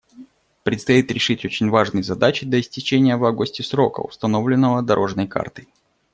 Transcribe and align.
Предстоит 0.63 1.11
решить 1.11 1.45
очень 1.45 1.69
важные 1.69 2.01
задачи 2.01 2.47
до 2.47 2.59
истечения 2.59 3.17
в 3.17 3.23
августе 3.25 3.61
срока, 3.61 3.99
установленного 4.01 4.81
«дорожной 4.81 5.27
картой». 5.27 5.67